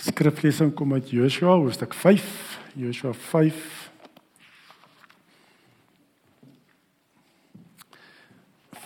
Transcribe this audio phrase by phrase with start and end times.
[0.00, 2.24] Skriflesing kom uit Joshua hoofstuk 5,
[2.74, 3.90] Joshua 5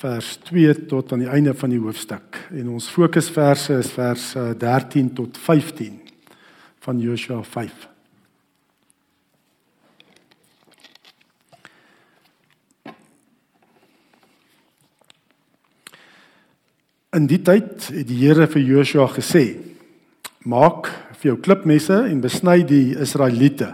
[0.04, 2.40] vers 2 tot aan die einde van die hoofstuk.
[2.50, 6.00] En ons fokusverse is vers 13 eh, tot 15
[6.84, 7.88] van Joshua 5.
[17.14, 19.46] In die tyd het die Here vir Joshua gesê:
[20.44, 20.90] Maak
[21.24, 23.70] vir jou klipmesse en besny die Israeliete.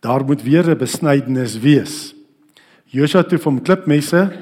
[0.00, 2.14] Daar moet weer 'n besnydenis wees.
[2.86, 4.32] Joshua het hom klipmesse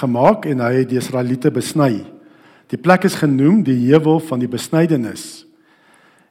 [0.00, 2.04] gemaak en hy het die Israeliete besny.
[2.66, 5.46] Die plek is genoem die heuwel van die besnydenis.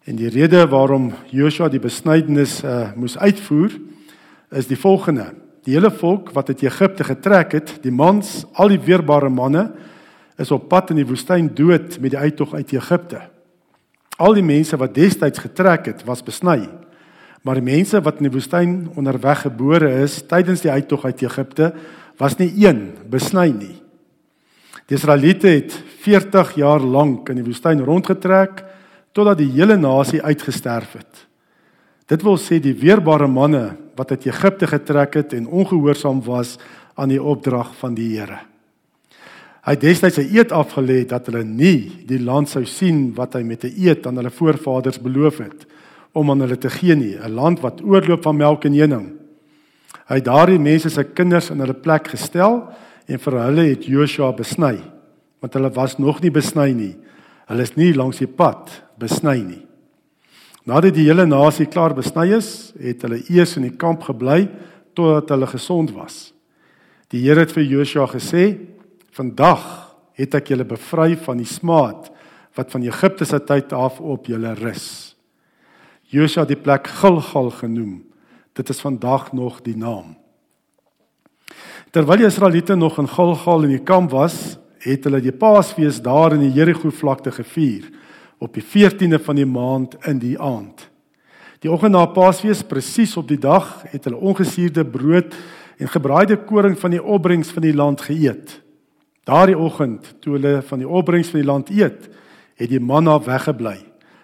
[0.05, 3.71] En die rede waarom Joshua die besnydenis uh, moes uitvoer
[4.51, 8.79] is die volgende: Die hele volk wat uit Egipte getrek het, die mans, al die
[8.79, 9.71] weerbare manne,
[10.37, 13.36] is op pad in die woestyn dood met die uittog uit Egipte.
[14.17, 16.63] Al die mense wat destyds getrek het, was besny.
[17.45, 21.71] Maar die mense wat in die woestyn onderweg gebore is tydens die uittog uit Egipte,
[22.17, 23.75] was nie een besny nie.
[24.87, 28.63] Die Israeliete het 40 jaar lank in die woestyn rondgetrek
[29.13, 31.23] totdat die hele nasie uitgesterf het.
[32.07, 36.55] Dit wil sê die weerbare manne wat uit Egipte getrek het en ongehoorsaam was
[36.95, 38.39] aan die opdrag van die Here.
[39.67, 43.43] Hy het destyds 'n eed afgelê dat hulle nie die land sou sien wat hy
[43.43, 45.65] met 'n eed aan hulle voorvaders beloof het
[46.13, 49.11] om aan hulle te gee nie, 'n land wat oorloop van melk en honing.
[50.07, 52.69] Hy het daardie mense se kinders in hulle plek gestel
[53.07, 54.79] en vir hulle het Joshua besny,
[55.41, 56.95] want hulle was nog nie besny nie.
[57.47, 59.65] Hulle is nie langs die pad besny nie.
[60.65, 64.49] Nadat die hele nasie klaar besny is, het hulle eers in die kamp gebly
[64.93, 66.33] totdat hulle gesond was.
[67.09, 68.57] Die Here het vir Joshua gesê:
[69.17, 69.63] Vandag
[70.17, 72.11] het ek julle bevry van die smaad
[72.57, 75.15] wat van Egipte se tyd af op julle rus.
[76.13, 78.03] Josua die plek Gilgal genoem.
[78.53, 80.15] Dit is vandag nog die naam.
[81.93, 86.35] Terwyl die Israeliete nog in Gilgal in die kamp was, het hulle die Paasfees daar
[86.37, 87.89] in die Jerigo vlakte gevier
[88.37, 90.83] op die 14de van die maand in die aand.
[91.65, 95.33] Die oggend na Paasfees, presies op die dag, het hulle ongesuurde brood
[95.81, 98.59] en gebraaide koring van die opbrengs van die land geëet.
[99.27, 102.07] Daardie oggend toe hulle van die opbrengs van die land eet,
[102.57, 103.75] het die manna weggebly.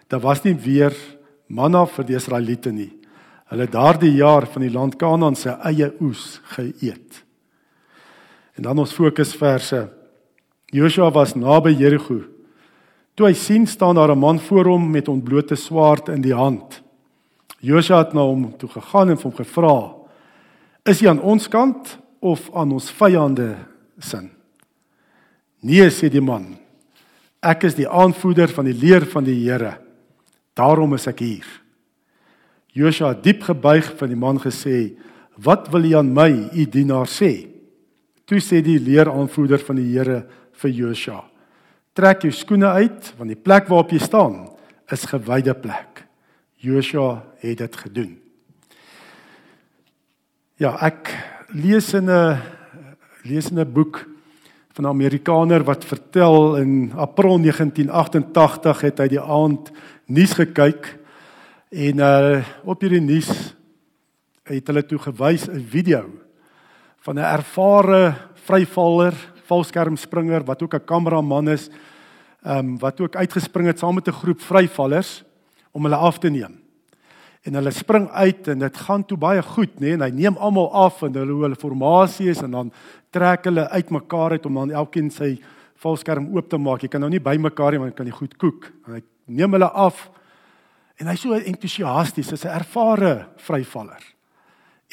[0.07, 0.95] Daar was nie weer
[1.51, 2.91] manna vir die Israeliete nie.
[3.51, 7.19] Hulle daardie jaar van die land Kanaan se eie oes geëet.
[8.55, 9.89] En dan ons fokusverse.
[10.73, 12.21] Joshua was naby Jerigo.
[13.13, 16.81] Toe hy sien staan daar 'n man voor hom met ontblote swaard in die hand.
[17.59, 19.93] Joshua het na hom toe gegaan en hom gevra:
[20.85, 23.55] "Is jy aan ons kant of aan ons vyande
[23.99, 24.31] sin?"
[25.63, 26.57] Nee sê die man.
[27.43, 29.77] Ek is die aanvoerder van die leer van die Here.
[30.55, 31.47] Daarom is ek hier.
[32.75, 34.97] Joshua diep gebuig van die man gesê:
[35.37, 37.47] "Wat wil jy aan my, u dienaar sê?"
[38.25, 41.23] Toe sê die leeraanvoerder van die Here vir Joshua:
[41.93, 44.49] "Trek jou skoene uit, want die plek waarop jy staan
[44.91, 46.03] is gewyde plek."
[46.57, 48.19] Joshua het dit gedoen.
[50.57, 51.11] Ja, ek
[51.53, 52.39] lees in 'n
[53.23, 54.12] lees in 'n boek
[54.73, 59.71] van 'n Amerikaner wat vertel in April 1988 het hy die aand
[60.05, 60.97] nuus gekyk
[61.69, 63.55] en uh op hierdie nuus
[64.43, 66.09] het hulle toe gewys 'n video
[67.05, 69.13] van 'n ervare vryvaller,
[69.45, 71.69] valskermspringer wat ook 'n kameraman is,
[72.43, 75.23] ehm um, wat ook uitgespring het saam met 'n groep vryvallers
[75.71, 76.62] om hulle af te neem.
[77.43, 80.37] En hulle spring uit en dit gaan toe baie goed, nê, nee, en hy neem
[80.39, 82.71] almal af en hulle hoe hulle formasie is en dan
[83.11, 85.35] trek hulle uitmekaar uit om dan elkeen sy
[85.83, 86.85] valskerm oop te maak.
[86.85, 88.69] Jy kan nou nie by mekaar nie want kan jy goed kook.
[88.87, 90.05] En hy neem hulle af
[91.01, 94.03] en hy's so entoesiasties, hy's 'n ervare vryvaller.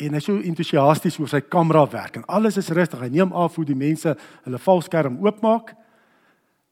[0.01, 3.01] En hy's so entoesiasties oor sy kamera werk en alles is rustig.
[3.01, 5.75] Hy neem af hoe die mense hulle valskerm oopmaak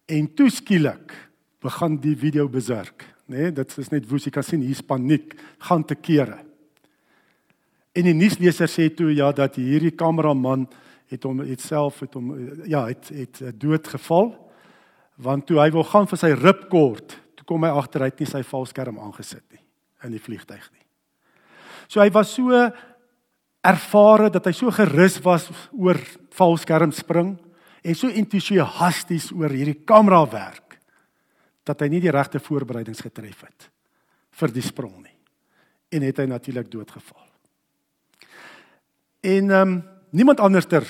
[0.09, 1.13] en toe skielik
[1.61, 3.37] begin die video besurk, né?
[3.37, 5.35] Nee, dit is net woes jy kan sien hier's paniek,
[5.69, 6.41] gaan te kere.
[7.97, 10.67] En die nuusleser sê toe ja dat hierdie kameraman
[11.09, 12.33] het hom het self het hom
[12.69, 14.35] ja het het eh, dood geval
[15.19, 18.29] want toe hy wou gaan vir sy ripkort toe kom hy agter hy het nie
[18.29, 19.65] sy valskerm aangesit nie
[20.07, 20.85] in die vliegtyg nie.
[21.89, 22.53] So hy was so
[23.65, 25.99] ervare dat hy so gerus was oor
[26.37, 27.35] valskerm spring
[27.83, 30.68] en so entoesiasties oor hierdie kamera werk
[31.69, 33.69] dat hy nie die regte voorbereidings getref het
[34.41, 35.17] vir die sprong nie
[35.93, 37.25] en het hy natuurlik doodgeval.
[39.25, 39.79] En ehm um,
[40.11, 40.85] niemand anderster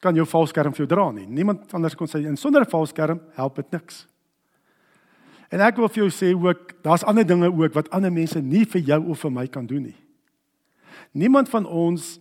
[0.00, 1.26] kan jou valskerm vir jou dra nie.
[1.26, 4.06] Niemand anders kon sy en sonder 'n valskerm help dit niks.
[5.50, 8.64] En ek wil vir jou sê ook, daar's ander dinge ook wat ander mense nie
[8.64, 10.00] vir jou of vir my kan doen nie.
[11.12, 12.18] Niemand van ons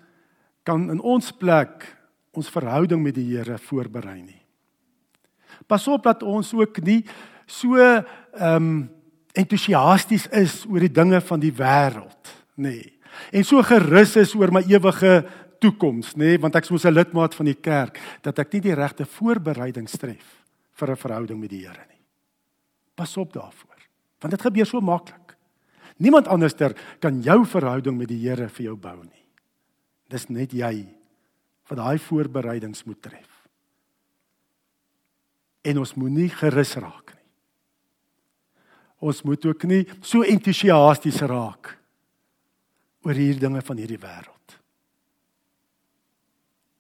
[0.64, 1.98] kan in ons plek
[2.32, 4.42] ons verhouding met die Here voorberei nie.
[5.68, 7.06] Pas op dat ons ook nie
[7.46, 8.04] so ehm
[8.56, 8.90] um,
[9.36, 12.70] entoesiasties is oor die dinge van die wêreld, nê.
[12.72, 12.92] Nee.
[13.32, 15.26] En so gerus is oor my ewige
[15.64, 18.62] toekoms, nê, nee, want ek is mos 'n lidmaat van die kerk dat ek nie
[18.62, 20.44] die regte voorbereiding tref
[20.74, 22.04] vir 'n verhouding met die Here nie.
[22.96, 23.80] Pas op daarvoor,
[24.20, 25.36] want dit gebeur so maklik.
[25.98, 29.26] Niemand anderster kan jou verhouding met die Here vir jou bou nie.
[30.10, 30.88] Dis net jy
[31.68, 33.48] wat daai voorbereidings moet tref.
[35.64, 37.15] En ons moenie gerus raak.
[39.06, 41.76] Ons moet ook nie so entoesiasties raak
[43.06, 44.56] oor hierdie dinge van hierdie wêreld.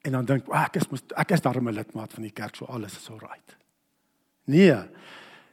[0.05, 2.65] En dan dink ek ek is ek is darem 'n lidmaat van die kerk, so
[2.65, 3.57] alles is alright.
[4.45, 4.73] Nee.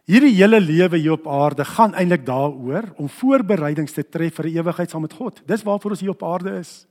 [0.05, 4.91] Hierdie hele lewe hier op aarde gaan eintlik daaroor om voorbereidings te tref vir ewigheid
[4.91, 5.43] saam met God.
[5.47, 6.87] Dis waarvoor ons hier op aarde is.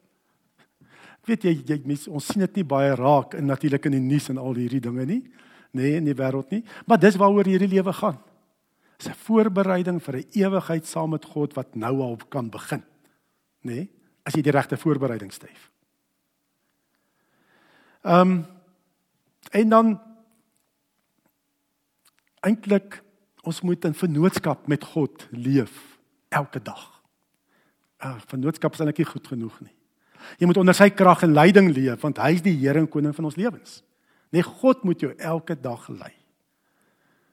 [1.28, 4.30] Weet jy, jy mens, ons sien dit nie baie raak in natuurlik in die nuus
[4.30, 5.22] en al hierdie dinge nie,
[5.72, 8.18] nê, nee, in die wêreld nie, maar dis waaroor hierdie lewe gaan.
[9.02, 12.84] Dis 'n voorbereiding vir 'n ewigheid saam met God wat nou al kan begin,
[13.62, 13.90] nê, nee,
[14.24, 15.50] as jy die regte voorbereiding stel.
[18.04, 18.46] Ehm um,
[19.52, 20.02] en dan
[22.40, 23.04] eintlik
[23.42, 25.98] ons moet in vennootskap met God leef
[26.30, 27.02] elke dag.
[27.98, 29.76] Ah, vennootskap is eintlik nie goed genoeg nie.
[30.38, 33.16] Jy moet onder sy krag en leiding leef want hy is die Here en koning
[33.16, 33.84] van ons lewens.
[34.30, 36.21] Nee, God moet jou elke dag lei.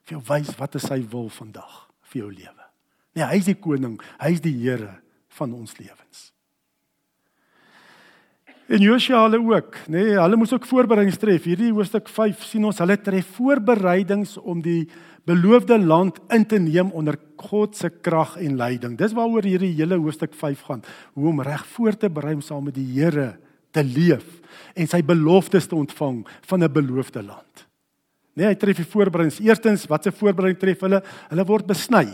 [0.09, 2.67] Vir jou wys wat is sy wil vandag vir jou lewe.
[3.13, 4.95] Nee, hy is die koning, hy is die Here
[5.37, 6.31] van ons lewens.
[8.69, 11.45] En Josua hulle ook, nê, nee, hulle moes ook voorbereidings tref.
[11.49, 14.83] Hierdie hoofstuk 5 sien ons hulle tref voorbereidings om die
[15.29, 18.97] beloofde land in te neem onder God se krag en leiding.
[18.97, 20.85] Dis waaroor hierdie hele hoofstuk 5 gaan,
[21.17, 23.35] hoe om reg voor te berei om saam met die Here
[23.77, 24.25] te leef
[24.77, 27.68] en sy beloftes te ontvang van 'n beloofde land.
[28.38, 29.40] Nee, hy tref die voorbereidings.
[29.43, 31.02] Eerstens, wat se voorbereiding tref hulle?
[31.32, 32.05] Hulle word besny,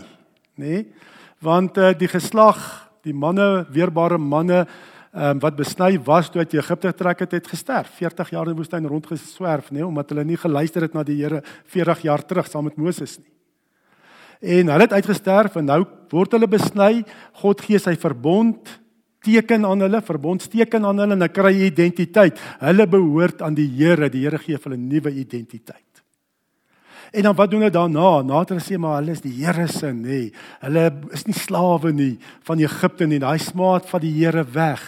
[0.57, 0.65] nê?
[0.65, 1.11] Nee?
[1.45, 2.57] Want uh, die geslag,
[3.05, 7.91] die manne, weerbare manne um, wat besny was toe uit Egipte getrek het, het gesterf.
[7.99, 11.19] 40 jaar in die woestyn rondgeswerf, nê, nee, omdat hulle nie geluister het na die
[11.21, 11.43] Here
[11.75, 13.29] 40 jaar terug saam met Moses nie.
[14.45, 15.79] En hulle het uitgesterf en nou
[16.11, 17.05] word hulle besny.
[17.43, 18.73] God gee sy verbond
[19.25, 22.41] teken aan hulle, verbondsteken aan hulle en hulle kry identiteit.
[22.61, 24.09] Hulle behoort aan die Here.
[24.09, 25.84] Die Here gee hulle 'n nuwe identiteit.
[27.15, 28.09] En dan wat doen hulle daarna?
[28.27, 30.33] Nader sê maar hulle is die Here se, nê.
[30.59, 33.21] Hulle is nie slawe nie van Egipte nie.
[33.23, 34.83] Daai smaad van die Here weg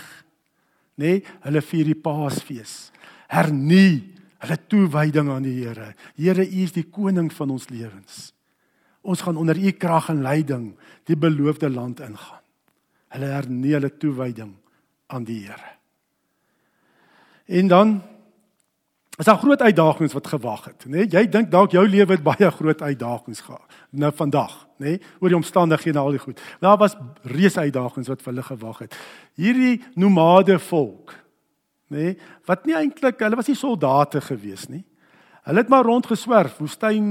[1.00, 1.22] nê?
[1.46, 2.90] Hulle vier die Paasfees.
[3.32, 5.94] Hernie hulle toewyding aan die Here.
[6.18, 8.32] Here, U is die koning van ons lewens.
[9.08, 10.68] Ons gaan onder U krag en leiding
[11.08, 12.44] die beloofde land ingaan.
[13.16, 14.52] Hulle hernie hulle toewyding
[15.08, 15.74] aan die Here.
[17.48, 17.98] En dan
[19.18, 21.04] is daar groot uitdagings wat gewag het, nê?
[21.04, 24.98] Nee, jy dink dalk jou lewe het baie groot uitdagings gehad nou vandag, nê?
[24.98, 26.42] Nee, oor die omstandighede en al die goed.
[26.62, 28.98] Daar was reuse uitdagings wat vir hulle gewag het.
[29.40, 31.16] Hierdie nomade volk,
[31.90, 34.84] nê, nee, wat nie eintlik, hulle was nie soldate gewees nie.
[35.48, 37.08] Hulle het maar rondgeswerf, woestyn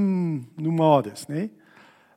[0.61, 1.47] nomades, nê?
[1.47, 1.53] Nee.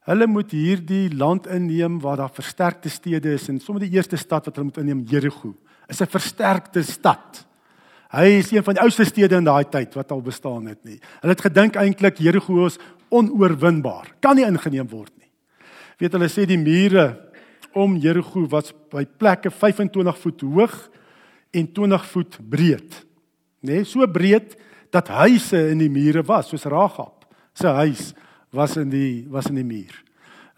[0.09, 4.49] Hulle moet hierdie land inneem waar daar versterkte stede is en sommer die eerste stad
[4.49, 5.55] wat hulle moet inneem, Jerigo,
[5.89, 7.47] is 'n versterkte stad.
[8.11, 10.99] Hy is een van die oudste stede in daai tyd wat al bestaan het nie.
[11.23, 12.79] Hulle het gedink eintlik Jerigo is
[13.15, 14.17] onoorwinbaar.
[14.19, 15.31] Kan nie ingeneem word nie.
[16.03, 17.13] Weet hulle sê die mure
[17.79, 20.77] om Jerigo was by plekke 25 voet hoog
[21.55, 23.01] en 20 voet breed.
[23.63, 24.57] Nê, nee, so breed
[24.91, 28.11] dat huise in die mure was, soos Ragab se huis
[28.51, 29.95] was in die was in die muur.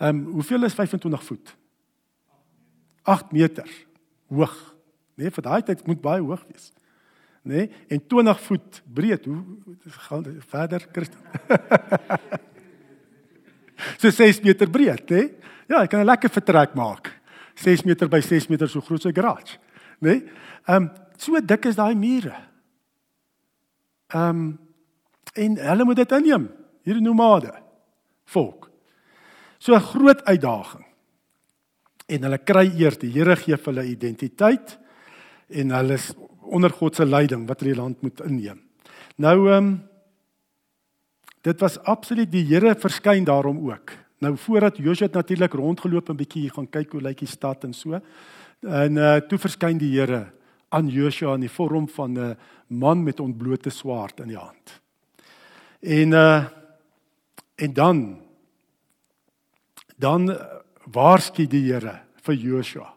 [0.00, 1.56] Ehm um, hoeveel is 25 voet?
[3.02, 3.68] 8 meter
[4.32, 4.54] hoog.
[5.20, 6.72] Nee, vir daai tyd moet baie hoog wees
[7.42, 7.54] nê?
[7.54, 7.70] Nee?
[7.88, 9.24] En 20 voet breed.
[9.24, 9.44] Hoe
[10.06, 11.20] gaan verder Christen?
[14.00, 15.16] so 6 meter breed, nê?
[15.16, 15.34] Nee?
[15.68, 17.08] Ja, ek kan 'n lekker vertrek maak.
[17.54, 19.58] 6 meter by 6 meter so groot so 'n garage,
[20.00, 20.08] nê?
[20.08, 20.22] Nee?
[20.66, 22.34] Ehm um, so dik is daai mure.
[24.14, 24.58] Ehm um,
[25.34, 26.50] en hulle moet dit inneem,
[26.84, 27.52] hierdie nomade
[28.24, 28.70] volk.
[29.58, 30.84] So 'n groot uitdaging.
[32.06, 34.78] En hulle kry eers die Here gee vir hulle identiteit
[35.48, 36.12] en hulle is
[36.52, 38.60] onder God se leiding wat hulle land moet inneem.
[39.16, 39.72] Nou ehm um,
[41.42, 43.90] dit was absoluut die Here verskyn daarom ook.
[44.22, 47.98] Nou voordat Josua natuurlik rondgeloop en bietjie gaan kyk hoe lyk die stad en so.
[48.62, 50.26] En uh toe verskyn die Here
[50.70, 52.36] aan Josua in die vorm van 'n
[52.68, 54.80] man met ontblote swaard in die hand.
[55.80, 56.44] En uh
[57.54, 58.20] en dan
[59.96, 60.38] dan
[60.86, 62.94] waarsku die Here vir Joshua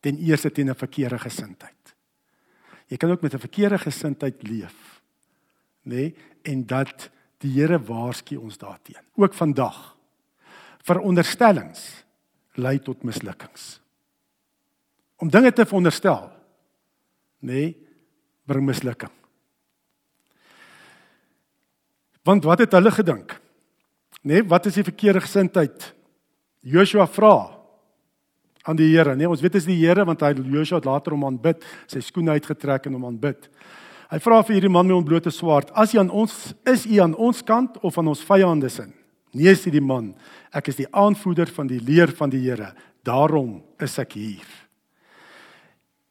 [0.00, 1.79] ten eerste teen 'n verkeerde gesindheid.
[2.90, 5.02] Jy kan ook met 'n verkeerde gesindheid leef.
[5.82, 5.94] Nê?
[5.94, 6.14] Nee?
[6.42, 9.04] En dat die Here waarsku ons daarteen.
[9.14, 9.96] Ook vandag.
[10.82, 12.04] Veronderstellings
[12.54, 13.80] lei tot mislukkings.
[15.16, 16.30] Om dinge te veronderstel,
[17.40, 17.76] nê, nee,
[18.44, 19.12] bring mislukking.
[22.22, 23.40] Want wat het hulle gedink?
[24.22, 25.94] Nê, nee, wat is die verkeerde gesindheid?
[26.60, 27.59] Joshua vra
[28.68, 31.16] aan die Here, nee, ons weet dit is die Here want hy Joshua het later
[31.16, 33.48] hom aanbid, sy skoene uitgetrek en hom aanbid.
[34.10, 37.14] Hy vra vir hierdie man met ontblote swaard, "As jy aan ons is, u aan
[37.14, 38.86] ons kant of aan ons vyande se?"
[39.32, 40.14] Nee, sê die man,
[40.52, 42.74] "Ek is die aanvoerder van die leer van die Here,
[43.04, 44.46] daarom is ek hier."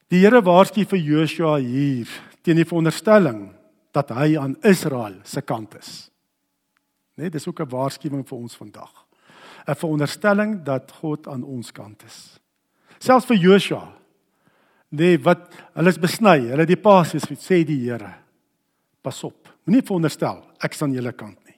[0.10, 2.08] Die Here waarsku vir Joshua hier
[2.42, 3.54] teen die veronderstelling
[3.92, 6.10] dat hy aan Israel se kant is.
[7.18, 9.09] Net dis ook 'n waarskuwing vir ons vandag.
[9.68, 12.40] 'n Veronderstelling dat God aan ons kant is.
[13.00, 13.94] Selfs vir Joshua.
[14.90, 18.14] Nee, wat hulle is besny, hulle die pasies sê die Here.
[19.02, 19.48] Pas op.
[19.66, 21.56] Moenie veronderstel ek is aan julle kant nie.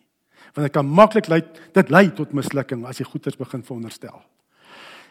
[0.54, 1.42] Want dit kan maklik lei
[1.74, 4.22] dit lei tot mislukking as jy goeters begin veronderstel.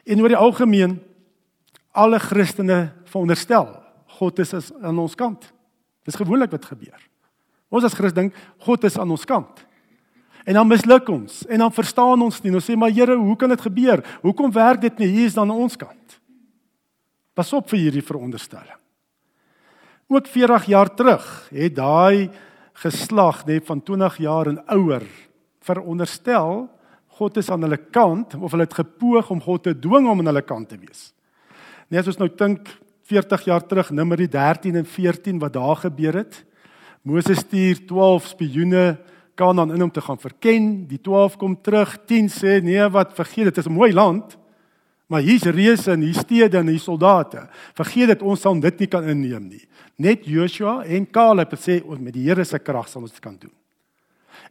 [0.07, 1.01] En oor die algemeen
[1.93, 3.73] alle Christene veronderstel
[4.19, 5.53] God is aan ons kant.
[6.05, 7.01] Dis gewoonlik wat gebeur.
[7.71, 9.65] Ons as Christen dink God is aan ons kant.
[10.45, 12.53] En dan misluk ons en dan verstaan ons nie.
[12.55, 14.05] Ons sê maar Here, hoe kan dit gebeur?
[14.23, 15.09] Hoekom werk dit nie?
[15.09, 16.21] Hier is dan aan ons kant.
[17.35, 18.79] Pas op vir hierdie veronderstelling.
[20.11, 22.31] Ook 40 jaar terug het daai
[22.81, 25.05] geslag net van 20 jaar en ouer
[25.63, 26.69] veronderstel
[27.21, 30.31] God is aan hulle kant of hulle het gepoog om God te dwing om aan
[30.33, 31.11] hulle kant te wees.
[31.93, 32.71] Net as ons nou dink
[33.11, 36.39] 40 jaar terug, Numeri 13 en 14 wat daar gebeur het.
[37.03, 38.85] Moses stuur 12 spioene
[39.41, 40.87] Kanaan in om te gaan verken.
[40.89, 41.97] Die 12 kom terug.
[42.05, 44.37] 10 sê nee, wat vergeet dit is 'n mooi land.
[45.11, 47.49] Maar hier's reëse en hier stede en hier soldate.
[47.75, 49.65] Vergeet dit ons sal dit nie kan inneem nie.
[49.97, 53.37] Net Joshua en Caleb sê ons met die Here se krag sal ons dit kan
[53.41, 53.53] doen.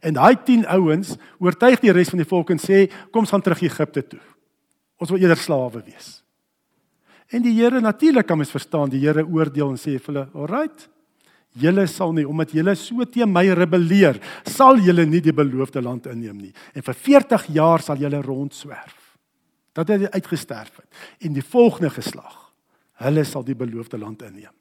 [0.02, 3.42] En daai 10 ouens oortuig die res van die volk en sê kom ons gaan
[3.42, 4.20] terug Egipte toe.
[4.98, 6.22] Ons wil eerder slawe wees.
[7.30, 10.88] En die Here natuurlik kan mens verstaan, die Here oordeel en sê vir hulle, "Alright,
[11.58, 16.06] julle sal nie omdat julle so teen my rebelleer, sal julle nie die beloofde land
[16.10, 16.52] inneem nie.
[16.74, 18.96] En vir 40 jaar sal julle rondswerf."
[19.72, 20.88] Dat het uitgesterf het.
[21.20, 22.52] En die volgende geslag,
[22.98, 24.54] hulle sal die beloofde land inneem.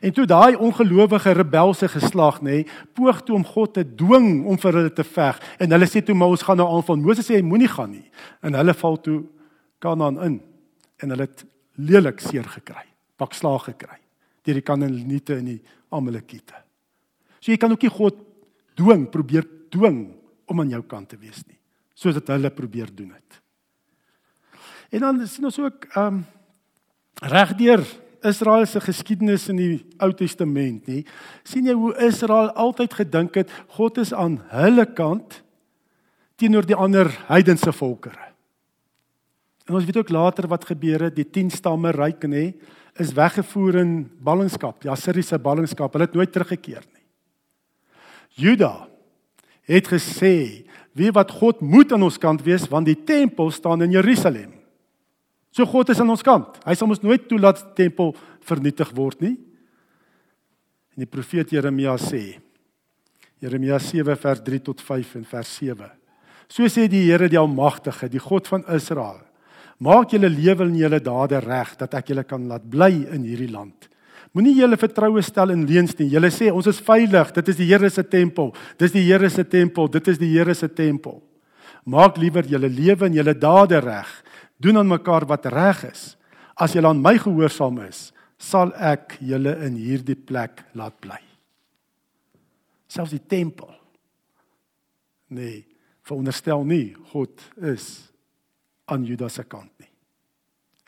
[0.00, 4.76] En toe daai ongelowige rebelse geslag nê, poog toe om God te dwing om vir
[4.76, 7.00] hulle te veg en hulle sê toe maar ons gaan nou aanval.
[7.00, 8.04] Moses sê hy moenie gaan nie.
[8.44, 9.22] En hulle val toe
[9.80, 10.40] Kanaan in
[11.00, 11.44] en hulle het
[11.80, 12.84] lelik seer gekry,
[13.16, 13.96] pak slaag gekry
[14.46, 15.60] deur die Kanaaniete en die
[15.90, 16.56] Amalekiete.
[17.40, 18.18] So jy kan ook nie God
[18.78, 20.02] dwing, probeer dwing
[20.50, 21.58] om aan jou kant te wees nie,
[21.94, 23.40] soos dit hulle probeer doen het.
[24.90, 26.22] En dan sien ons ook ehm um,
[27.20, 27.82] regdeur
[28.24, 31.02] Israel se geskiedenis in die Ou Testament, nê?
[31.44, 35.40] sien jy hoe Israel altyd gedink het God is aan hulle kant
[36.40, 38.30] teenoor die ander heidense volkere.
[39.68, 42.50] En ons weet ook later wat gebeur het, die 10 stamme ryk nê,
[42.98, 43.92] is weggevoer in
[44.22, 45.92] ballingskap, ja Assiriese ballingskap.
[45.92, 47.04] Hulle het nooit teruggekeer nie.
[48.40, 48.88] Juda
[49.68, 53.90] het gesê, "Wie wat God moet aan ons kant wees, want die tempel staan in
[53.90, 54.52] Jerusalem."
[55.50, 56.58] So God is aan ons kant.
[56.64, 59.36] Hy sal ons nooit toelaat die tempel vernietig word nie.
[60.94, 62.40] En die profeet Jeremia sê,
[63.40, 65.90] Jeremia 7 vers 3 tot 5 en vers 7.
[66.50, 69.20] So sê die Here die Almagtige, die God van Israel:
[69.80, 73.48] Maak julle lewe en julle dade reg dat ek julle kan laat bly in hierdie
[73.48, 73.88] land.
[74.36, 76.10] Moenie julle vertroue stel in leuns nie.
[76.12, 77.32] Julle sê ons is veilig.
[77.34, 78.52] Dit is die Here se tempel.
[78.78, 79.88] Dis die Here se tempel.
[79.90, 81.18] Dit is die Here se tempel.
[81.88, 84.10] Maak liewer julle lewe en julle dade reg.
[84.60, 86.04] Doen aan mekaar wat reg is.
[86.54, 91.18] As julle aan my gehoorsaam is, sal ek julle in hierdie plek laat bly.
[92.90, 93.72] Selfs die tempel.
[95.32, 95.64] Nee,
[96.04, 98.09] veronderstel nie God is
[98.90, 99.90] aan Juda se kant nie.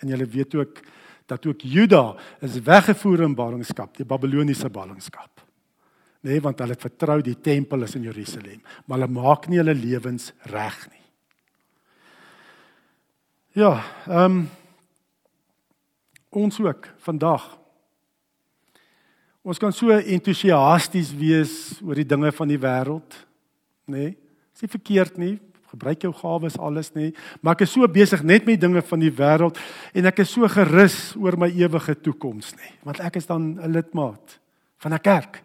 [0.03, 0.81] En julle weet ook
[1.31, 5.45] dat ook Juda is weggevoer in ballingskap, die Babiloniese ballingskap.
[6.23, 9.75] Nee, want hulle het vertrou die tempel is in Jerusalem, maar hulle maak nie hulle
[9.75, 11.01] lewens reg nie.
[13.63, 13.77] Ja,
[14.09, 14.45] ehm um,
[16.33, 17.43] ons ook vandag.
[19.45, 21.53] Ons kan so entoesiasties wees
[21.85, 23.19] oor die dinge van die wêreld,
[23.85, 24.07] nê?
[24.07, 24.15] Nee,
[24.55, 25.35] is nie verkeerd nie
[25.73, 27.11] gebruik jou gawes alles nê,
[27.41, 29.59] maar ek is so besig net met dinge van die wêreld
[29.95, 33.73] en ek is so gerus oor my ewige toekoms nê, want ek is dan 'n
[33.73, 34.38] lidmaat
[34.79, 35.43] van 'n kerk.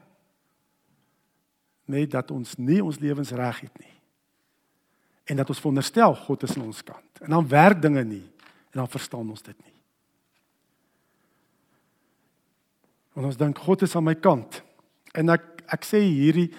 [1.87, 3.97] Net dat ons nie ons lewens reg het nie.
[5.27, 7.21] en dat ons veronderstel God is aan ons kant.
[7.21, 8.25] En dan werk dinge nie
[8.71, 9.73] en dan verstaan ons dit nie.
[13.17, 14.61] Want ons dink God is aan my kant.
[15.17, 16.51] En ek ek sê hierdie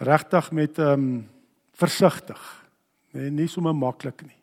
[0.00, 1.08] regtig met ehm um,
[1.76, 2.40] versigtig.
[3.16, 4.36] Nee, nie sommer maklik nie.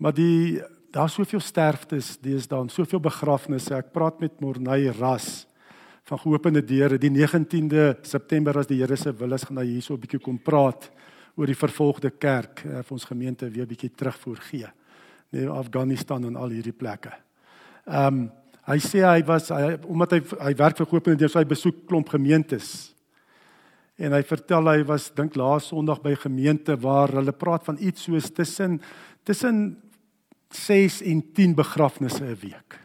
[0.00, 3.74] Maar die daar's soveel sterftes deesdae, soveel begrafnisse.
[3.76, 5.46] Ek praat met Morney Ras
[6.08, 9.94] van Geopende Deure die 19de September as die Here se wil is gaan hy hierso
[9.94, 10.90] 'n bietjie kom praat
[11.36, 14.68] oor die vervolgde kerk uh, vir ons gemeente weer bietjie terugvoer gee.
[15.30, 17.12] Nee, Afghanistan en al hierdie plekke.
[17.86, 18.30] Ehm um,
[18.62, 21.86] hy sê hy was hy omdat hy hy werk vir Geopende Deure, so hy besoek
[21.86, 22.91] klomp gemeentes.
[24.00, 28.08] En hy vertel hy was dink laas Sondag by gemeente waar hulle praat van iets
[28.08, 28.80] soos tussen
[29.22, 29.80] tussen
[30.52, 32.78] 6 en 10 begrafnisse 'n week.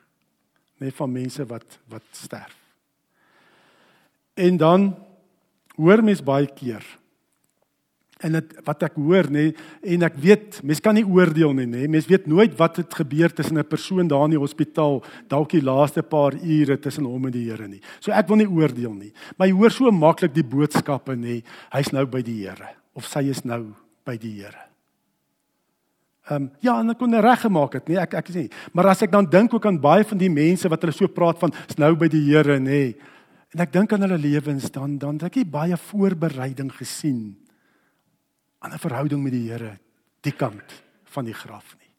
[0.77, 2.55] Net van mense wat wat sterf.
[4.33, 4.95] En dan
[5.75, 6.85] hoor mens baie keer
[8.25, 9.51] en dit wat ek hoor nê
[9.93, 11.86] en ek weet mens kan nie oordeel nie nê.
[11.91, 15.62] Mens weet nooit wat het gebeur tussen 'n persoon daar in die hospitaal dalk die
[15.62, 17.81] laaste paar ure tussen hom en die Here nie.
[18.00, 19.13] So ek wil nie oordeel nie.
[19.38, 21.43] Maar jy hoor so maklik die boodskappe nê.
[21.71, 23.74] Hy's nou by die Here of sy is nou
[24.05, 24.67] by die Here.
[26.29, 28.51] Ehm um, ja, en ek kon reggemaak het, nee, ek ek sê.
[28.74, 31.39] Maar as ek dan dink ook aan baie van die mense wat hulle so praat
[31.39, 32.65] van is nou by die Here, nê.
[32.65, 32.95] Nee,
[33.53, 37.47] en ek dink aan hulle lewens dan dan het ek baie voorbereiding gesien
[38.74, 39.79] 'n verhouding met die Here
[40.21, 41.91] die kant van die graf nie.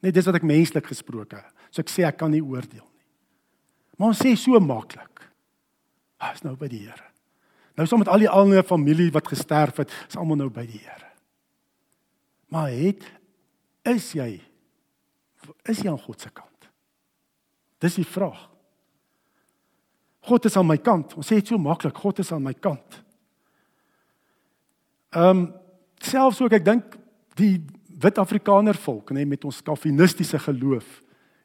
[0.00, 1.42] Net dis wat ek menslik gesproke.
[1.70, 3.06] So ek sê ek kan nie oordeel nie.
[3.96, 5.30] Maar ons sê so maklik.
[6.34, 7.08] Is nou by die Here.
[7.76, 10.80] Nou saam met al die ander familie wat gesterf het, is almal nou by die
[10.82, 11.12] Here.
[12.48, 13.04] Maar het
[13.84, 14.40] is jy
[15.64, 16.68] is jy aan God se kant?
[17.80, 18.48] Dis die vraag.
[20.28, 21.14] God is aan my kant.
[21.16, 23.00] Ons sê dit so maklik, God is aan my kant.
[25.16, 25.46] Ehm um,
[26.04, 26.96] selfs ook ek dink
[27.38, 27.58] die
[27.98, 30.86] wit Afrikaner volk, nê, met ons kalvinistiese geloof,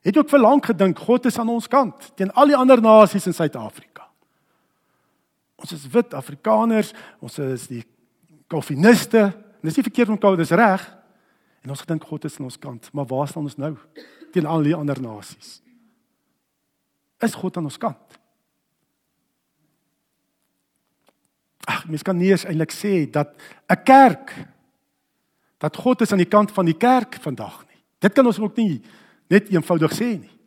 [0.03, 3.25] het ook vir lank gedink God is aan ons kant teen al die ander nasies
[3.29, 4.09] in Suid-Afrika.
[5.63, 6.91] Ons is wit Afrikaners,
[7.23, 7.83] ons is die
[8.51, 9.29] kalviniste.
[9.63, 10.83] Dis nie verkeerd om dis reg,
[11.63, 13.71] En ons gedink God is aan ons kant, maar waar staan ons nou
[14.35, 15.61] teen al die ander nasies?
[17.23, 18.19] Is God aan ons kant?
[21.65, 23.35] Ag, mens kan nie eens eintlik sê dat
[23.69, 24.33] 'n kerk
[25.57, 27.79] dat God is aan die kant van die kerk vandag nie.
[27.99, 28.81] Dit kan ons ook nie
[29.29, 30.39] net eenvoudig sê nie.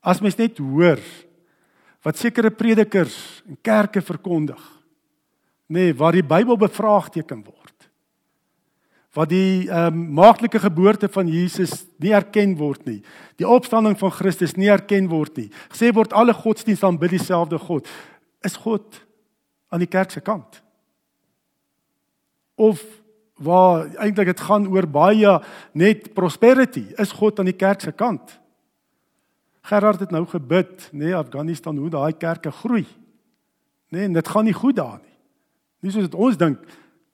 [0.00, 1.00] As mens net hoor
[2.02, 4.62] wat sekere predikers en kerke verkondig,
[5.66, 7.70] nê, nee, waar die Bybel bevraagteken word
[9.16, 13.00] wat die ehm um, maaklike geboorte van Jesus nie erken word nie.
[13.42, 15.48] Die opstanding van Christus nie erken word nie.
[15.72, 17.88] Gesê word alle godsdienste aanbid dieselfde God.
[18.46, 19.00] Is God
[19.70, 20.60] aan die kerk se kant?
[22.60, 22.82] Of
[23.40, 25.38] waar eintlik dit gaan oor baie
[25.72, 28.36] net prosperity, is God aan die kerk se kant?
[29.70, 32.86] Gerard het nou gebid, nê, nee, Afghanistan hoe daai kerke groei.
[33.90, 35.16] Nê, nee, dit gaan nie goed daar nie.
[35.80, 36.60] Nie soos dit ons dink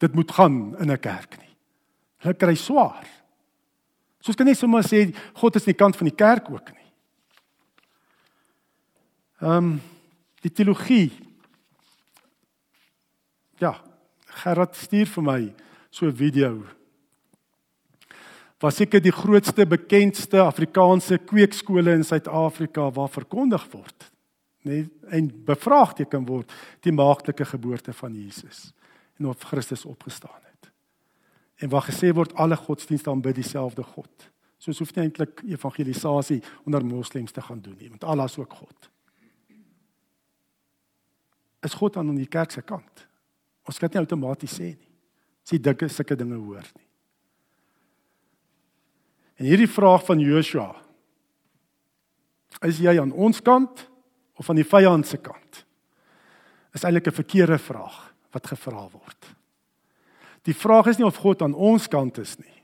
[0.03, 1.55] dit moet gaan in 'n kerk nie.
[2.23, 3.07] Hulle kry swaar.
[4.21, 6.91] Soos kan net sommer sê God is nie kant van die kerk ook nie.
[9.41, 9.81] Ehm um,
[10.41, 11.26] die teologie.
[13.59, 13.73] Ja,
[14.43, 15.55] Gerard stuur vir my
[15.91, 16.65] so 'n video.
[18.61, 24.13] Was seker die grootste bekendste Afrikaanse kweekskole in Suid-Afrika waar verkondig word,
[24.63, 28.73] nee, en bevraagteken word die maagtelike geboorte van Jesus
[29.19, 30.71] en of Christus opgestaan het
[31.57, 34.31] en waar gesê word alle godsdienste aanbid dieselfde God.
[34.59, 38.39] So ons hoef nie eintlik evangelisasie onder moslems te gaan doen nie, want Allah is
[38.39, 38.91] ook God.
[41.63, 43.07] Is God aan die kerk se kant?
[43.67, 44.93] Ons kan dit nie outomaties sê nie.
[45.47, 46.87] Sê dikke sulke dinge hoor nie.
[49.37, 50.71] En hierdie vraag van Joshua
[52.65, 53.83] is jy aan ons kant
[54.41, 55.65] of aan die vyand se kant?
[56.73, 59.37] Is eintlik 'n verkeerde vraag wat gevra word.
[60.45, 62.63] Die vraag is nie of God aan ons kant is nie.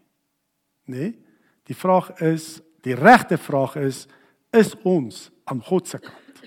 [0.85, 1.19] Nee.
[1.65, 4.07] Die vraag is, die regte vraag is,
[4.53, 6.43] is ons aan God se kant?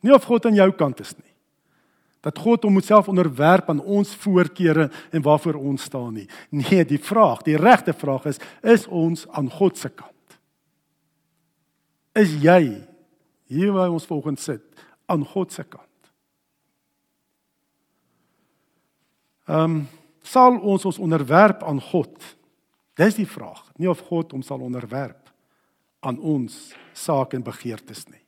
[0.00, 1.29] Nie of God aan jou kant is nie.
[2.20, 6.28] Dat God homself onderwerp aan ons voorkeure en waarvoor ons staan nie.
[6.48, 10.38] Nee, die vraag, die regte vraag is, is ons aan God se kant?
[12.12, 12.82] Is jy
[13.48, 15.86] hier waar ons volgens sit aan God se kant?
[19.50, 19.80] Ehm um,
[20.22, 22.12] sal ons ons onderwerp aan God?
[22.94, 25.30] Dis die vraag, nie of God hom sal onderwerp
[26.04, 28.20] aan ons sake en begeertes nie.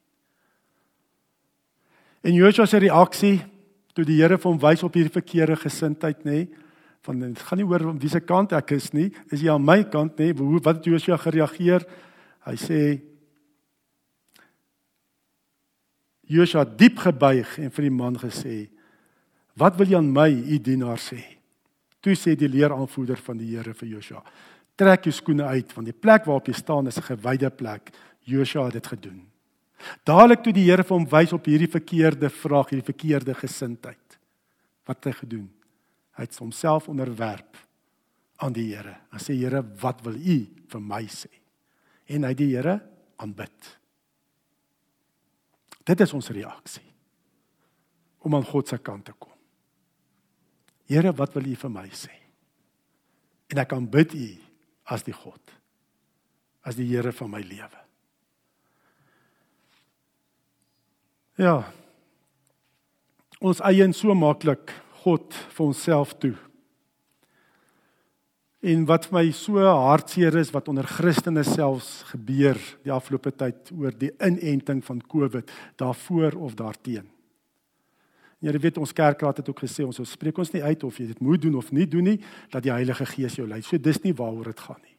[2.22, 3.36] En Joshua se reaksie
[3.94, 6.46] toe die Here vir hom wys op hierdie verkeerde gesindheid nê,
[7.02, 9.82] van dit gaan nie oor wie se kant ek is nie, is jy aan my
[9.90, 10.30] kant nê?
[10.38, 11.84] Hoe wat het Josua gereageer?
[12.46, 12.78] Hy sê
[16.32, 18.70] Josua diep gebuig en vir die man gesê:
[19.58, 21.20] "Wat wil jy aan my, u dienaar sê?"
[22.00, 24.22] Toe sê die leeraanvoerder van die Here vir Josua:
[24.76, 27.90] "Trek jou skoene uit, want die plek waarop jy staan is 'n gewyde plek."
[28.24, 29.31] Josua het dit gedoen.
[30.06, 34.18] Dadelik toe die Here vir hom wys op hierdie verkeerde vraag, hierdie verkeerde gesindheid.
[34.86, 35.48] Wat het hy gedoen?
[36.16, 37.58] Hy het homself onderwerp
[38.42, 38.96] aan die Here.
[39.12, 40.38] Hy sê Here, wat wil U
[40.72, 41.30] vir my sê?
[42.12, 42.78] En hy het die Here
[43.22, 43.70] aanbid.
[45.82, 46.86] Dit is ons reaksie
[48.22, 49.34] om aan God se kant te kom.
[50.90, 52.12] Here, wat wil U vir my sê?
[53.50, 54.28] En ek kan bid U
[54.94, 55.42] as die God,
[56.66, 57.81] as die Here van my lewe.
[61.40, 61.62] Ja.
[63.40, 66.34] Ons eien so maklik God vir onsself toe.
[68.62, 73.72] En wat vir my so hartseer is wat onder Christene selfs gebeur die afgelope tyd
[73.74, 75.50] oor die inenting van COVID,
[75.82, 77.08] daarvoor of daarteen.
[78.42, 81.20] Jy weet ons kerkraad het ook gesê ons spreek ons nie uit of jy dit
[81.22, 82.16] moet doen of nie doen nie
[82.50, 83.60] dat die Heilige Gees jou lei.
[83.62, 84.91] So dis nie waaroor dit gaan nie.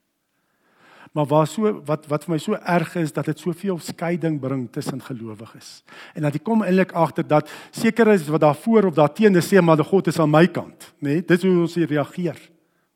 [1.13, 4.65] Maar waar so wat wat vir my so erg is dat dit soveel skeiding bring
[4.73, 5.83] tussen gelowiges.
[6.17, 9.83] En dat jy kom eintlik agter dat seker is wat daarvoor of daarteenoor sê maar
[9.85, 11.19] God is aan my kant, nê?
[11.19, 12.39] Nee, dis hoe ons reageer.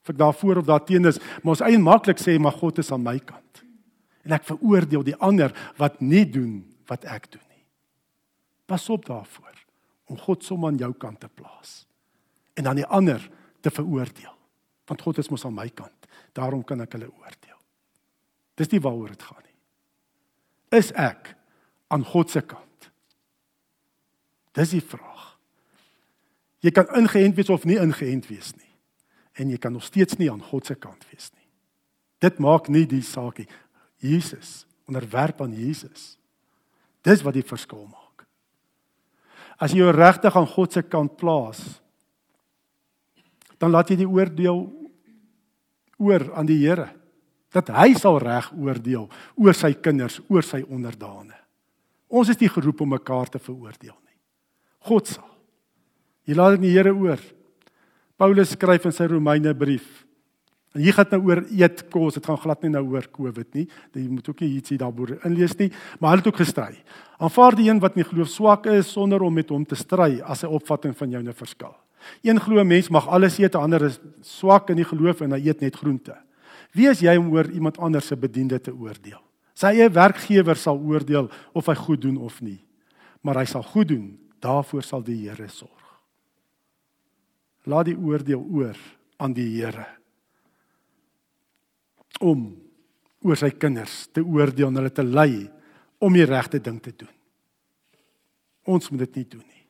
[0.02, 3.06] Of ek daarvoor of daarteenoor is, maar ons eien maklik sê maar God is aan
[3.06, 3.62] my kant.
[4.26, 7.66] En ek veroordeel die ander wat nie doen wat ek doen nie.
[8.66, 9.54] Pas op daarvoor
[10.10, 11.84] om God sommer aan jou kant te plaas
[12.58, 13.22] en dan die ander
[13.62, 14.34] te veroordeel.
[14.88, 16.10] Want God is mos aan my kant.
[16.34, 17.47] Daarom kan ek hulle oordeel.
[18.58, 19.58] Dis nie waaroor dit gaan nie.
[20.80, 21.36] Is ek
[21.94, 22.90] aan God se kant?
[24.58, 25.38] Dis die vraag.
[26.66, 28.74] Jy kan ingeënt wees of nie ingeënt wees nie.
[29.38, 31.46] En jy kan nog steeds nie aan God se kant wees nie.
[32.26, 33.50] Dit maak nie die saak nie.
[34.02, 36.16] Jesus, onderwerp aan Jesus.
[37.06, 38.26] Dis wat die verskil maak.
[39.62, 41.62] As jy jou regtig aan God se kant plaas,
[43.62, 44.66] dan laat jy die oordeel
[46.02, 46.92] oor aan die Here
[47.58, 51.36] dat hy sal reg oordeel oor sy kinders, oor sy onderdane.
[52.08, 54.18] Ons is nie geroep om mekaar te veroordeel nie.
[54.88, 55.28] God sal.
[56.28, 57.20] Jy laat dit die Here oor.
[58.18, 60.08] Paulus skryf in sy Romeine brief
[60.78, 63.64] En hier gaan nou oor eet kos, dit gaan glad nie nou oor COVID nie.
[63.98, 66.78] Jy moet ook nie ietsie daaroor inlees nie, maar hulle het ook gestry.
[67.18, 70.44] Aanvaar die een wat nie geloof swak is sonder om met hom te stry as
[70.44, 71.74] 'n opvatting van jou 'n verskil.
[72.22, 75.62] Een glo mens mag alles eet, ander is swak in die geloof en hy eet
[75.62, 76.16] net groente.
[76.76, 79.22] Wie is jy om oor iemand anders se bediende te oordeel?
[79.58, 82.60] Sy eie werkgewer sal oordeel of hy goed doen of nie.
[83.26, 84.06] Maar hy sal goed doen,
[84.44, 85.74] daarvoor sal die Here sorg.
[87.68, 88.78] Laat die oordeel oor
[89.18, 89.88] aan die Here
[92.22, 92.48] om
[93.22, 95.46] oor sy kinders te oordeel en hulle te lei
[96.02, 97.14] om die regte ding te doen.
[98.68, 99.66] Ons moet dit nie doen nie.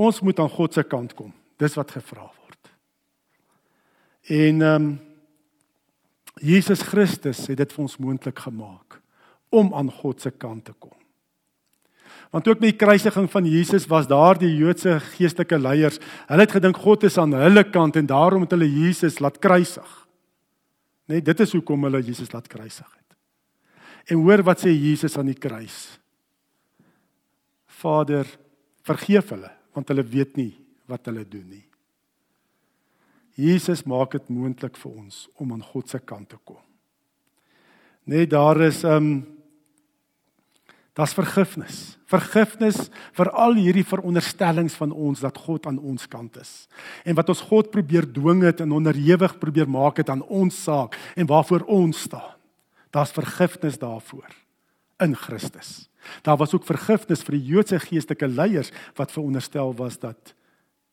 [0.00, 1.32] Ons moet aan God se kant kom.
[1.60, 2.39] Dis wat gevra word.
[4.30, 4.90] En ehm um,
[6.40, 9.00] Jesus Christus het dit vir ons moontlik gemaak
[9.52, 10.94] om aan God se kant te kom.
[12.30, 15.98] Want ook met die kruisiging van Jesus was daar die Joodse geestelike leiers.
[16.30, 19.90] Hulle het gedink God is aan hulle kant en daarom het hulle Jesus laat kruisig.
[21.10, 23.16] Net dit is hoekom hulle Jesus laat kruisig het.
[24.14, 25.98] En hoor wat sê Jesus aan die kruis.
[27.82, 28.26] Vader,
[28.86, 30.54] vergeef hulle want hulle weet nie
[30.90, 31.69] wat hulle doen nie.
[33.34, 36.62] Jesus maak dit moontlik vir ons om aan God se kant te kom.
[38.04, 39.40] Net daar is 'n um, ehm,
[41.00, 41.94] Das vergifnis.
[42.10, 46.66] Vergifnis vir al hierdie veronderstellings van ons dat God aan ons kant is.
[47.06, 50.98] En wat ons God probeer dwing het en onderhewig probeer maak het aan ons saak
[51.14, 52.34] en waarvoor ons staan.
[52.90, 54.28] Daar's vergifnis daarvoor
[55.00, 55.88] in Christus.
[56.26, 60.34] Daar was ook vergifnis vir die Joodse geestelike leiers wat veronderstel was dat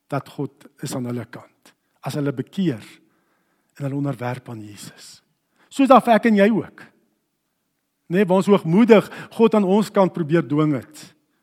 [0.08, 1.74] dat God is aan hulle kant.
[2.08, 2.84] As hulle bekeer
[3.78, 5.18] en hulle onderwerp aan Jesus.
[5.68, 6.86] Soos daar ek en jy ook.
[8.08, 11.02] Nee, waar ons hoogmoedig God aan ons kant probeer dwing het.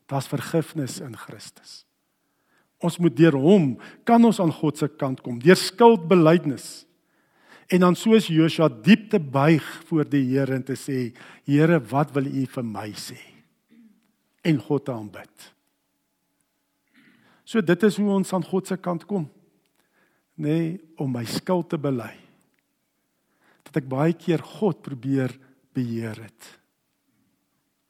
[0.09, 1.83] Daar's vergifnis in Christus.
[2.81, 3.75] Ons moet deur hom
[4.05, 6.83] kan ons aan God se kant kom, deur skuldbeleidnis.
[7.73, 11.15] En dan soos Joshua diep te buig voor die Here en te sê,
[11.47, 13.17] Here, wat wil U vir my sê?
[14.45, 15.49] En God aanbid.
[17.45, 19.25] So dit is hoe ons aan God se kant kom.
[20.35, 22.13] Nee, om my skuld te bely.
[23.67, 25.31] Dat ek baie keer God probeer
[25.75, 26.49] beheer het.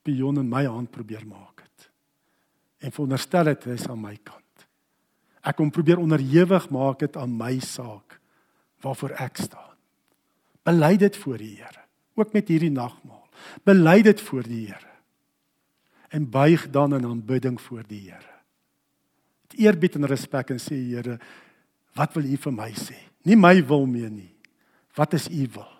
[0.05, 1.89] Pion in my hand probeer maak het.
[2.85, 4.43] En veronderstel dit is aan my kant.
[5.45, 8.19] Ek kom probeer onderhewig maak dit aan my saak
[8.85, 9.73] waarvoor ek staan.
[10.65, 11.85] Bely dit voor die Here,
[12.17, 13.23] ook met hierdie nagmaal.
[13.65, 14.93] Bely dit voor die Here.
[16.09, 18.33] En buig dan in aanbidding voor die Here.
[19.45, 21.19] Met eerbied en respek en sê Here,
[21.95, 22.97] wat wil U vir my sê?
[23.25, 24.31] Nie my wil meer nie.
[24.95, 25.71] Wat is U wil?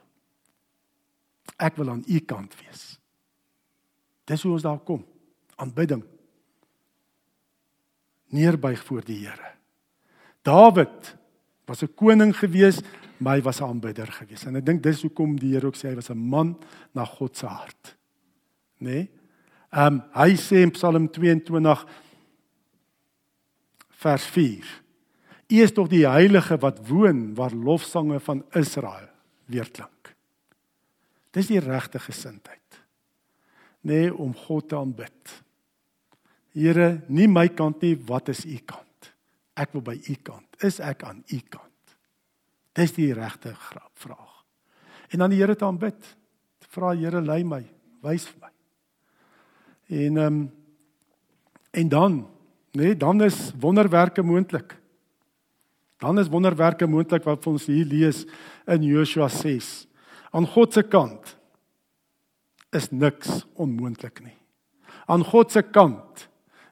[1.62, 2.96] Ek wil aan U kant wees.
[4.26, 5.04] Dis hoe ons daar kom.
[5.62, 6.04] Aanbidding.
[8.36, 9.54] Neerbuig voor die Here.
[10.44, 11.16] Dawid
[11.66, 12.82] was 'n koning gewees,
[13.18, 14.46] maar hy was 'n aanbidder gewees.
[14.46, 16.58] En ek dink dis hoekom die Here ook sê hy was 'n man
[16.94, 17.96] na God se hart.
[18.80, 18.90] Né?
[18.90, 19.10] Nee?
[19.72, 21.86] Ehm um, hy sê in Psalm 22
[23.90, 24.85] vers 4:
[25.46, 29.10] U is tog die heilige wat woon waar lofsange van Israel
[29.52, 30.16] weerklink.
[31.36, 32.80] Dis die regte gesindheid.
[33.86, 35.34] Nê nee, om God te aanbid.
[36.56, 39.12] Here, nie my kant nie, wat is u kant?
[39.60, 40.48] Ek wil by u kant.
[40.66, 41.96] Is ek aan u kant?
[42.76, 44.34] Dis die regte vraag.
[45.12, 46.16] En dan die Here te aanbid.
[46.72, 47.62] Vra Here, lei my,
[48.04, 48.54] wys vir my.
[49.96, 50.46] En ehm um,
[51.76, 52.14] en dan,
[52.72, 54.78] nee, dan is wonderwerke moontlik.
[56.06, 58.28] Dan is wonderwerke moontlik wat ons hier lees
[58.70, 59.88] in Joshua 6.
[60.38, 61.32] Aan God se kant
[62.70, 64.36] is niks onmoontlik nie.
[65.10, 66.28] Aan God se kant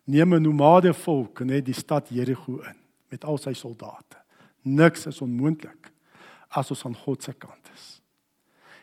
[0.05, 2.77] neem 'n nomade volk net die stad Jerigo in
[3.09, 4.21] met al sy soldate.
[4.61, 5.89] Niks is onmoontlik
[6.49, 8.01] as ons aan God se kant is.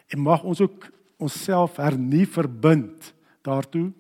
[0.08, 3.92] En mag ons ook onsself hernie verbind daartoe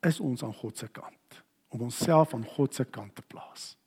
[0.00, 3.79] is ons aan God se kant om onsself aan God se kant te plaas.